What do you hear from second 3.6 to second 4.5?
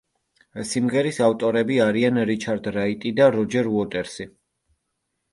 უოტერსი.